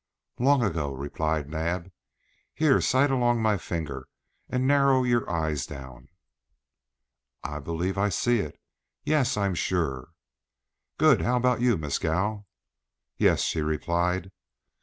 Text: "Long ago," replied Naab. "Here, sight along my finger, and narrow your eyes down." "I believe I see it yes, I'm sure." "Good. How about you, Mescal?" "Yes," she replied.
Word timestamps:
"Long 0.39 0.63
ago," 0.63 0.91
replied 0.91 1.47
Naab. 1.47 1.91
"Here, 2.55 2.81
sight 2.81 3.11
along 3.11 3.39
my 3.39 3.57
finger, 3.59 4.07
and 4.49 4.65
narrow 4.65 5.03
your 5.03 5.29
eyes 5.29 5.67
down." 5.67 6.09
"I 7.43 7.59
believe 7.59 7.99
I 7.99 8.09
see 8.09 8.39
it 8.39 8.59
yes, 9.03 9.37
I'm 9.37 9.53
sure." 9.53 10.09
"Good. 10.97 11.21
How 11.21 11.35
about 11.37 11.61
you, 11.61 11.77
Mescal?" 11.77 12.47
"Yes," 13.17 13.41
she 13.43 13.61
replied. 13.61 14.31